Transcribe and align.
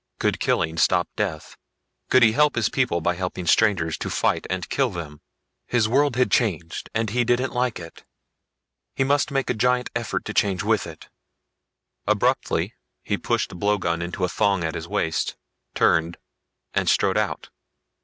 Could 0.17 0.39
killing 0.39 0.79
stop 0.79 1.09
death? 1.15 1.57
Could 2.09 2.23
he 2.23 2.31
help 2.31 2.55
his 2.55 2.69
people 2.69 3.01
by 3.01 3.13
helping 3.13 3.45
strangers 3.45 3.99
to 3.99 4.09
fight 4.09 4.47
and 4.49 4.67
kill 4.67 4.89
them? 4.89 5.21
His 5.67 5.87
world 5.87 6.15
had 6.15 6.31
changed 6.31 6.89
and 6.95 7.11
he 7.11 7.23
didn't 7.23 7.53
like 7.53 7.77
it. 7.79 8.03
He 8.95 9.03
must 9.03 9.29
make 9.29 9.47
a 9.51 9.53
giant 9.53 9.91
effort 9.95 10.25
to 10.25 10.33
change 10.33 10.63
with 10.63 10.87
it. 10.87 11.09
Abruptly, 12.07 12.73
he 13.03 13.15
pushed 13.15 13.49
the 13.49 13.55
blowgun 13.55 14.01
into 14.01 14.23
a 14.23 14.27
thong 14.27 14.63
at 14.63 14.73
his 14.73 14.87
waist, 14.87 15.35
turned 15.75 16.17
and 16.73 16.89
strode 16.89 17.15
out. 17.15 17.51